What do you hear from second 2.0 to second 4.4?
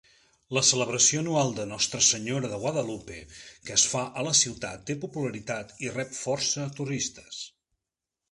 Senyora de Guadalupe que es fa a la